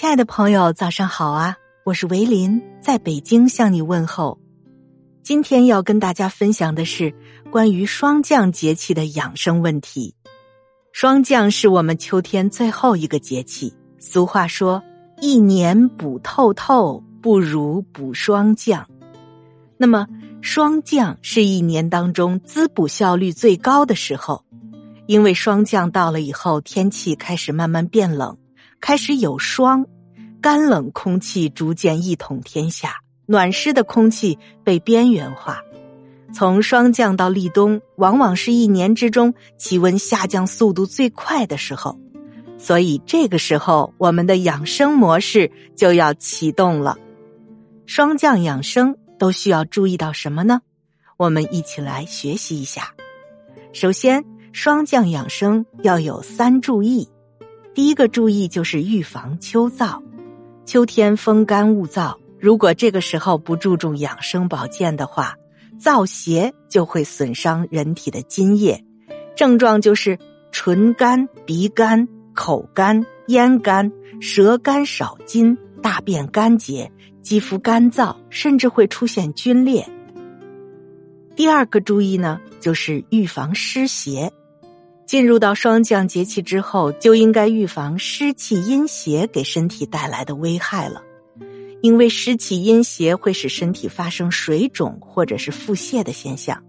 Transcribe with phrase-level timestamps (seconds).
[0.00, 1.58] 亲爱的朋友，早上好啊！
[1.84, 4.38] 我是维林，在北京向你问候。
[5.22, 7.14] 今天要跟大家分享的是
[7.50, 10.14] 关于霜降节气的养生问题。
[10.90, 14.82] 霜降是我们秋天最后一个节气，俗话说
[15.20, 18.88] ：“一年补透透，不如补霜降。”
[19.76, 20.06] 那么，
[20.40, 24.46] 霜降是一年当中滋补效率最高的时候，
[25.04, 28.38] 因为霜降到了以后，天气开始慢慢变冷。
[28.82, 29.84] 开始有霜，
[30.40, 35.62] 干冷空气逐渐一统天下，暖湿的空气被边缘化。
[36.32, 41.98] 从霜降到立冬，往往是一年之中气温下降速度最快的时候，
[42.56, 46.96] 所以这个时候我们的养生模式就要启动了。
[47.84, 50.62] 霜降养生都需要注意到什么呢？
[51.18, 52.94] 我们一起来学习一下。
[53.74, 57.08] 首先，霜降养生要有三注意。
[57.74, 60.02] 第一个注意就是预防秋燥，
[60.70, 65.34] 秋天风干物燥，如果这个时候不注重养生保健的话，
[65.80, 68.84] 燥邪就会损伤人体的津液，
[69.34, 70.16] 症状就是
[70.52, 79.84] 唇干、鼻干、口干、咽干、舌干少津、大便干结、肌肤干燥，甚至会出现皲裂。
[81.34, 84.30] 第二个注意呢，就是预防湿邪。
[85.10, 91.02] 进入到霜降节气之后，就应该预防湿气阴邪给身体带来的危害了。
[91.82, 96.62] 因为湿气阴邪会使身体发生水肿或者是腹泻的现象。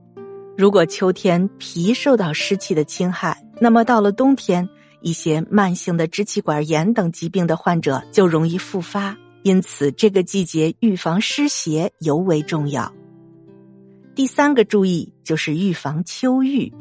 [0.58, 4.68] 如果秋天脾受到湿气的侵害，那么到了冬天，
[5.02, 9.16] 一些慢性的支气管炎等疾病的患者就容易复发。
[9.44, 12.92] 因此，这个季节预防湿邪尤为重要。
[14.16, 16.74] 第三个注意就是预防秋郁。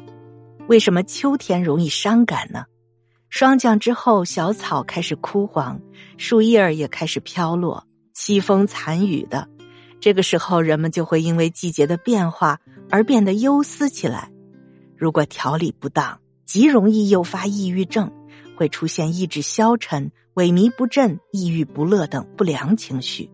[0.71, 2.63] 为什么秋天容易伤感呢？
[3.27, 5.81] 霜降之后，小草开始枯黄，
[6.17, 9.49] 树叶儿也开始飘落，凄风残雨的。
[9.99, 14.31] 这个时候，人们就会因为季节的变化而变得忧思起来。
[14.95, 18.09] 如果调理不当，极容易诱发抑郁症，
[18.55, 23.29] 会出现意志消沉、萎靡不振、抑郁不乐等不良情绪。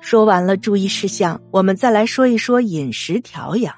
[0.00, 3.74] 说完了注意事项，我们再来说一说饮食调养。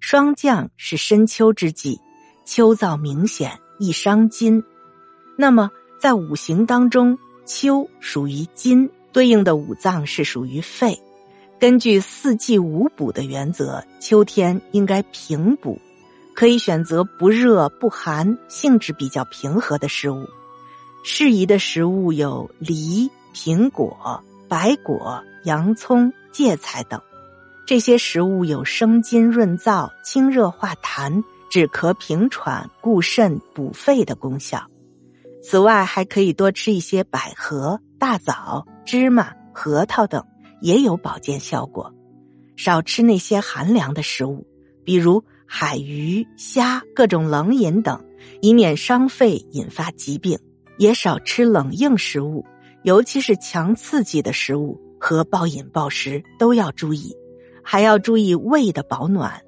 [0.00, 2.00] 霜降是深秋之际，
[2.44, 4.64] 秋燥明显，易伤筋。
[5.36, 5.70] 那么
[6.00, 11.00] 在五行当中，秋属于金，对应的五脏是属于肺。
[11.60, 15.80] 根据四季五补的原则，秋天应该平补，
[16.34, 20.28] 可以选择不热不寒、性质比较平和的食物。
[21.04, 27.00] 适宜的食物有梨、苹果、白果、洋葱、芥菜等。
[27.68, 34.66] 这些食物有生津润燥、清热化痰、止咳平喘、固肾补肺的功效。
[35.42, 40.24] 此外，还可以多吃一些百合、大枣、芝麻、核桃等，
[40.62, 41.92] 也有保健效果。
[42.56, 44.46] 少吃那些寒凉的食物，
[44.82, 48.02] 比如海鱼、虾、各种冷饮等，
[48.40, 50.38] 以免伤肺引发疾病。
[50.78, 52.46] 也少吃冷硬食物，
[52.82, 57.14] 尤其是强刺激的食物和暴饮暴食都要注意。
[57.70, 59.42] 还要注意胃的保暖，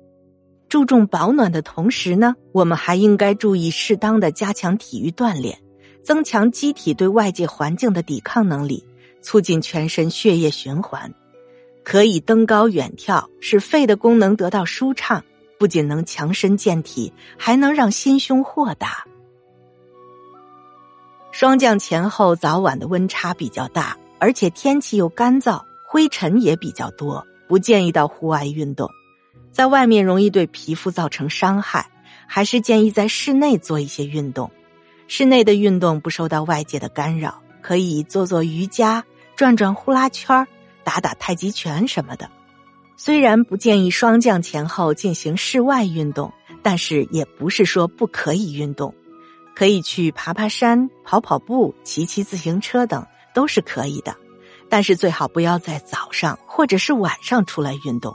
[0.68, 5.58] 注重保暖的同时呢，我们还应该注意适当的加强体育锻炼，
[6.02, 8.84] 增强机体对外界环境的抵抗能力，
[9.22, 11.14] 促进全身血液循环。
[11.82, 15.24] 可以登高远眺，使肺的功能得到舒畅，
[15.58, 19.06] 不仅能强身健体，还能让心胸豁达。
[21.32, 27.26] 霜降前后早晚的温差比较大，而且天气又干燥，灰尘也比较多。
[27.50, 28.88] 不建议到户外运动，
[29.50, 31.90] 在外面容易对皮肤造成伤害，
[32.28, 34.52] 还是建议在室内做一些运动。
[35.08, 40.46] 室内的运动不受到外界的干扰，可以做做瑜伽、转转呼啦圈、
[40.84, 42.30] 打打太极拳什么的。
[42.96, 48.94] 虽然不建议霜降前后进行室外运动，但是也不是说不可以运动，
[49.56, 53.04] 可以去爬爬山、跑跑步、骑骑自行车等
[53.34, 54.14] 都是可以的。
[54.70, 58.14] 但是最好不要在早上或者是晚上出来运动，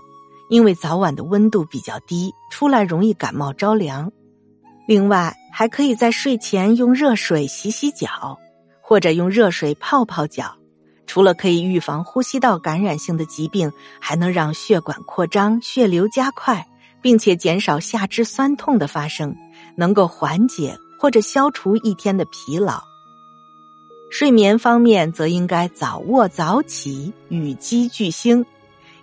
[0.50, 4.12] 因为早晚的温度比较低，出来容易感冒着凉。
[4.88, 8.40] 另外，还可以在睡前用热水洗洗脚，
[8.82, 10.56] 或者用热水泡泡脚。
[11.08, 16.66] 除了可以预防呼吸道感染性的疾病，还能让血管扩张、血流加快，
[17.02, 19.36] 并且减少下肢酸痛的发生，
[19.76, 22.82] 能够缓解或者消除一天的疲劳。
[24.18, 28.46] 睡眠方面，则应该早卧早起，与鸡俱兴，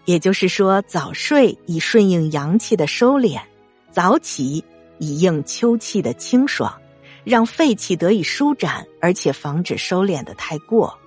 [0.07, 3.43] 也就是说，早睡以顺应阳气的收敛，
[3.91, 4.65] 早起
[4.97, 6.81] 以应秋气的清爽，
[7.25, 10.99] 让肺气得以舒展，而且防止收敛的太过。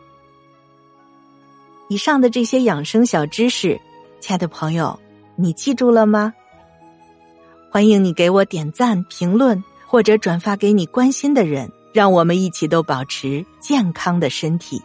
[1.89, 3.81] 以上的这些养生小知识，
[4.19, 4.99] 亲爱的朋友，
[5.35, 6.31] 你记住了吗？
[7.71, 14.83] 欢迎你给我点赞、评论或者转发给你关心的人，让我们一起都保持健康的身体。